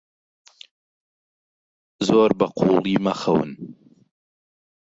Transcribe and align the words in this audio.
زۆر 2.07 2.29
بەقووڵی 2.39 2.95
مەخەون. 3.05 3.51